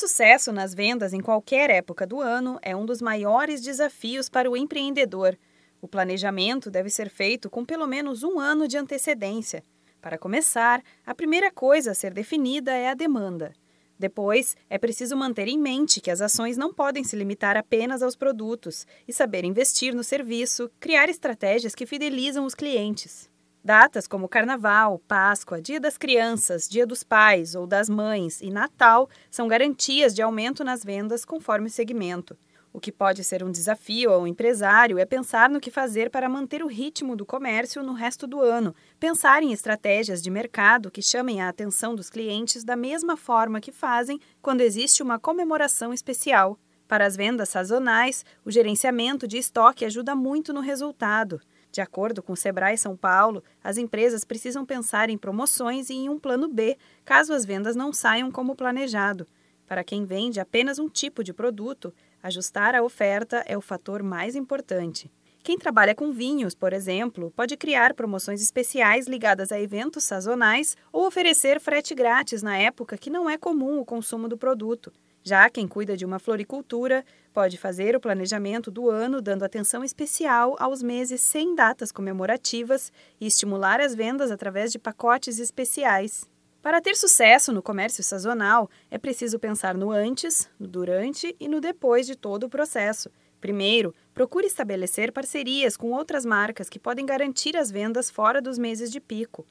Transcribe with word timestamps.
sucesso 0.00 0.50
nas 0.50 0.74
vendas 0.74 1.12
em 1.12 1.20
qualquer 1.20 1.68
época 1.68 2.06
do 2.06 2.22
ano 2.22 2.58
é 2.62 2.74
um 2.74 2.86
dos 2.86 3.02
maiores 3.02 3.60
desafios 3.60 4.30
para 4.30 4.50
o 4.50 4.56
empreendedor. 4.56 5.38
O 5.78 5.86
planejamento 5.86 6.70
deve 6.70 6.88
ser 6.88 7.10
feito 7.10 7.50
com 7.50 7.66
pelo 7.66 7.86
menos 7.86 8.22
um 8.22 8.40
ano 8.40 8.66
de 8.66 8.78
antecedência. 8.78 9.62
Para 10.00 10.16
começar, 10.16 10.82
a 11.04 11.14
primeira 11.14 11.50
coisa 11.50 11.90
a 11.90 11.94
ser 11.94 12.14
definida 12.14 12.72
é 12.72 12.88
a 12.88 12.94
demanda. 12.94 13.52
Depois, 13.98 14.56
é 14.70 14.78
preciso 14.78 15.14
manter 15.14 15.46
em 15.46 15.58
mente 15.58 16.00
que 16.00 16.10
as 16.10 16.22
ações 16.22 16.56
não 16.56 16.72
podem 16.72 17.04
se 17.04 17.14
limitar 17.14 17.58
apenas 17.58 18.02
aos 18.02 18.16
produtos 18.16 18.86
e 19.06 19.12
saber 19.12 19.44
investir 19.44 19.94
no 19.94 20.02
serviço, 20.02 20.70
criar 20.80 21.10
estratégias 21.10 21.74
que 21.74 21.84
fidelizam 21.84 22.46
os 22.46 22.54
clientes. 22.54 23.29
Datas 23.62 24.06
como 24.06 24.28
Carnaval, 24.28 24.98
Páscoa, 25.06 25.60
Dia 25.60 25.78
das 25.78 25.98
Crianças, 25.98 26.66
Dia 26.66 26.86
dos 26.86 27.04
Pais 27.04 27.54
ou 27.54 27.66
das 27.66 27.90
Mães 27.90 28.40
e 28.40 28.50
Natal 28.50 29.08
são 29.30 29.46
garantias 29.46 30.14
de 30.14 30.22
aumento 30.22 30.64
nas 30.64 30.82
vendas 30.82 31.26
conforme 31.26 31.66
o 31.66 31.70
segmento. 31.70 32.38
O 32.72 32.80
que 32.80 32.90
pode 32.90 33.22
ser 33.22 33.44
um 33.44 33.50
desafio 33.50 34.12
ao 34.12 34.26
empresário 34.26 34.98
é 34.98 35.04
pensar 35.04 35.50
no 35.50 35.60
que 35.60 35.70
fazer 35.70 36.08
para 36.08 36.28
manter 36.28 36.62
o 36.62 36.68
ritmo 36.68 37.14
do 37.14 37.26
comércio 37.26 37.82
no 37.82 37.92
resto 37.92 38.26
do 38.26 38.40
ano, 38.40 38.74
pensar 38.98 39.42
em 39.42 39.52
estratégias 39.52 40.22
de 40.22 40.30
mercado 40.30 40.90
que 40.90 41.02
chamem 41.02 41.42
a 41.42 41.48
atenção 41.48 41.94
dos 41.94 42.08
clientes 42.08 42.64
da 42.64 42.76
mesma 42.76 43.16
forma 43.16 43.60
que 43.60 43.72
fazem 43.72 44.18
quando 44.40 44.62
existe 44.62 45.02
uma 45.02 45.18
comemoração 45.18 45.92
especial. 45.92 46.56
Para 46.90 47.06
as 47.06 47.16
vendas 47.16 47.48
sazonais, 47.50 48.24
o 48.44 48.50
gerenciamento 48.50 49.28
de 49.28 49.38
estoque 49.38 49.84
ajuda 49.84 50.16
muito 50.16 50.52
no 50.52 50.58
resultado. 50.58 51.40
De 51.70 51.80
acordo 51.80 52.20
com 52.20 52.32
o 52.32 52.36
Sebrae 52.36 52.76
São 52.76 52.96
Paulo, 52.96 53.44
as 53.62 53.78
empresas 53.78 54.24
precisam 54.24 54.66
pensar 54.66 55.08
em 55.08 55.16
promoções 55.16 55.88
e 55.88 55.94
em 55.94 56.08
um 56.08 56.18
plano 56.18 56.48
B, 56.48 56.76
caso 57.04 57.32
as 57.32 57.44
vendas 57.44 57.76
não 57.76 57.92
saiam 57.92 58.28
como 58.28 58.56
planejado. 58.56 59.24
Para 59.68 59.84
quem 59.84 60.04
vende 60.04 60.40
apenas 60.40 60.80
um 60.80 60.88
tipo 60.88 61.22
de 61.22 61.32
produto, 61.32 61.94
ajustar 62.20 62.74
a 62.74 62.82
oferta 62.82 63.44
é 63.46 63.56
o 63.56 63.60
fator 63.60 64.02
mais 64.02 64.34
importante. 64.34 65.08
Quem 65.44 65.56
trabalha 65.56 65.94
com 65.94 66.10
vinhos, 66.10 66.56
por 66.56 66.72
exemplo, 66.72 67.32
pode 67.36 67.56
criar 67.56 67.94
promoções 67.94 68.42
especiais 68.42 69.06
ligadas 69.06 69.52
a 69.52 69.60
eventos 69.60 70.02
sazonais 70.02 70.76
ou 70.92 71.06
oferecer 71.06 71.60
frete 71.60 71.94
grátis 71.94 72.42
na 72.42 72.58
época 72.58 72.98
que 72.98 73.10
não 73.10 73.30
é 73.30 73.38
comum 73.38 73.78
o 73.78 73.84
consumo 73.84 74.28
do 74.28 74.36
produto. 74.36 74.92
Já 75.22 75.50
quem 75.50 75.68
cuida 75.68 75.96
de 75.96 76.04
uma 76.04 76.18
floricultura 76.18 77.04
pode 77.32 77.58
fazer 77.58 77.94
o 77.94 78.00
planejamento 78.00 78.70
do 78.70 78.88
ano 78.88 79.20
dando 79.20 79.44
atenção 79.44 79.84
especial 79.84 80.56
aos 80.58 80.82
meses 80.82 81.20
sem 81.20 81.54
datas 81.54 81.92
comemorativas 81.92 82.92
e 83.20 83.26
estimular 83.26 83.80
as 83.80 83.94
vendas 83.94 84.30
através 84.30 84.72
de 84.72 84.78
pacotes 84.78 85.38
especiais. 85.38 86.28
Para 86.62 86.80
ter 86.80 86.94
sucesso 86.94 87.52
no 87.52 87.62
comércio 87.62 88.04
sazonal, 88.04 88.68
é 88.90 88.98
preciso 88.98 89.38
pensar 89.38 89.74
no 89.74 89.90
antes, 89.90 90.48
no 90.58 90.66
durante 90.66 91.34
e 91.40 91.48
no 91.48 91.60
depois 91.60 92.06
de 92.06 92.14
todo 92.14 92.44
o 92.44 92.50
processo. 92.50 93.10
Primeiro, 93.40 93.94
procure 94.12 94.46
estabelecer 94.46 95.12
parcerias 95.12 95.76
com 95.76 95.92
outras 95.92 96.26
marcas 96.26 96.68
que 96.68 96.78
podem 96.78 97.06
garantir 97.06 97.56
as 97.56 97.70
vendas 97.70 98.10
fora 98.10 98.42
dos 98.42 98.58
meses 98.58 98.92
de 98.92 99.00
pico. 99.00 99.46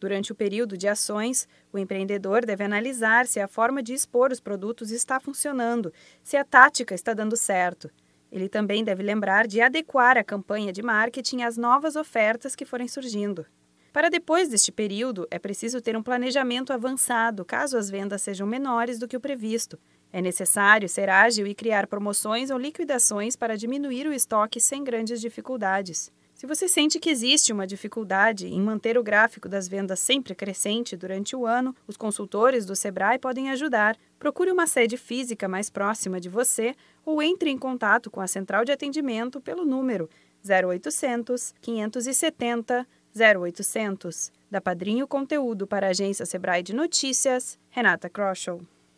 Durante 0.00 0.30
o 0.30 0.34
período 0.34 0.76
de 0.76 0.86
ações, 0.86 1.48
o 1.72 1.78
empreendedor 1.78 2.46
deve 2.46 2.62
analisar 2.62 3.26
se 3.26 3.40
a 3.40 3.48
forma 3.48 3.82
de 3.82 3.92
expor 3.92 4.30
os 4.30 4.40
produtos 4.40 4.90
está 4.90 5.18
funcionando, 5.18 5.92
se 6.22 6.36
a 6.36 6.44
tática 6.44 6.94
está 6.94 7.12
dando 7.12 7.36
certo. 7.36 7.90
Ele 8.30 8.48
também 8.48 8.84
deve 8.84 9.02
lembrar 9.02 9.46
de 9.46 9.60
adequar 9.60 10.16
a 10.16 10.22
campanha 10.22 10.72
de 10.72 10.82
marketing 10.82 11.42
às 11.42 11.56
novas 11.56 11.96
ofertas 11.96 12.54
que 12.54 12.64
forem 12.64 12.86
surgindo. 12.86 13.44
Para 13.92 14.10
depois 14.10 14.48
deste 14.48 14.70
período, 14.70 15.26
é 15.30 15.38
preciso 15.38 15.80
ter 15.80 15.96
um 15.96 16.02
planejamento 16.02 16.72
avançado, 16.72 17.44
caso 17.44 17.76
as 17.76 17.90
vendas 17.90 18.22
sejam 18.22 18.46
menores 18.46 18.98
do 18.98 19.08
que 19.08 19.16
o 19.16 19.20
previsto. 19.20 19.78
É 20.12 20.20
necessário 20.20 20.88
ser 20.88 21.10
ágil 21.10 21.46
e 21.46 21.54
criar 21.54 21.86
promoções 21.86 22.50
ou 22.50 22.58
liquidações 22.58 23.34
para 23.34 23.56
diminuir 23.56 24.06
o 24.06 24.12
estoque 24.12 24.60
sem 24.60 24.84
grandes 24.84 25.20
dificuldades. 25.20 26.12
Se 26.38 26.46
você 26.46 26.68
sente 26.68 27.00
que 27.00 27.10
existe 27.10 27.52
uma 27.52 27.66
dificuldade 27.66 28.46
em 28.46 28.60
manter 28.60 28.96
o 28.96 29.02
gráfico 29.02 29.48
das 29.48 29.66
vendas 29.66 29.98
sempre 29.98 30.36
crescente 30.36 30.96
durante 30.96 31.34
o 31.34 31.44
ano, 31.44 31.74
os 31.84 31.96
consultores 31.96 32.64
do 32.64 32.76
Sebrae 32.76 33.18
podem 33.18 33.50
ajudar. 33.50 33.96
Procure 34.20 34.52
uma 34.52 34.64
sede 34.64 34.96
física 34.96 35.48
mais 35.48 35.68
próxima 35.68 36.20
de 36.20 36.28
você 36.28 36.76
ou 37.04 37.20
entre 37.20 37.50
em 37.50 37.58
contato 37.58 38.08
com 38.08 38.20
a 38.20 38.28
central 38.28 38.64
de 38.64 38.70
atendimento 38.70 39.40
pelo 39.40 39.64
número 39.64 40.08
0800 40.48 41.54
570 41.60 42.86
0800. 43.16 44.30
Da 44.48 44.60
Padrinho 44.60 45.08
Conteúdo 45.08 45.66
para 45.66 45.88
a 45.88 45.90
agência 45.90 46.24
Sebrae 46.24 46.62
de 46.62 46.72
Notícias, 46.72 47.58
Renata 47.68 48.08
Kroschel. 48.08 48.60